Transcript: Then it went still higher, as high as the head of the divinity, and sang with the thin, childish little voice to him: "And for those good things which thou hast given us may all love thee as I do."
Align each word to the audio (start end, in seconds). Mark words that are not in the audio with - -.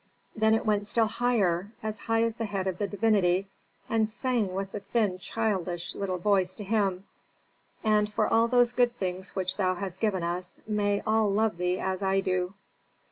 Then 0.35 0.55
it 0.55 0.65
went 0.65 0.87
still 0.87 1.05
higher, 1.05 1.73
as 1.83 1.99
high 1.99 2.23
as 2.23 2.33
the 2.33 2.45
head 2.45 2.65
of 2.65 2.79
the 2.79 2.87
divinity, 2.87 3.45
and 3.87 4.09
sang 4.09 4.51
with 4.55 4.71
the 4.71 4.79
thin, 4.79 5.19
childish 5.19 5.93
little 5.93 6.17
voice 6.17 6.55
to 6.55 6.63
him: 6.63 7.05
"And 7.83 8.11
for 8.11 8.27
those 8.49 8.71
good 8.71 8.97
things 8.97 9.35
which 9.35 9.57
thou 9.57 9.75
hast 9.75 9.99
given 9.99 10.23
us 10.23 10.59
may 10.67 11.03
all 11.05 11.29
love 11.31 11.57
thee 11.57 11.79
as 11.79 12.01
I 12.01 12.19
do." 12.21 12.55